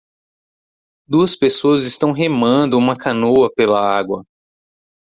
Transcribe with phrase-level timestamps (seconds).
[1.07, 4.25] Duas pessoas estão remando uma canoa pela água.